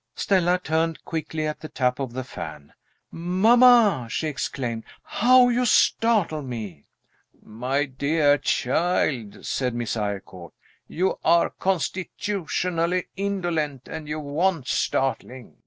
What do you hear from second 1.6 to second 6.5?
tap of the fan. "Mamma!" she exclaimed, "how you startle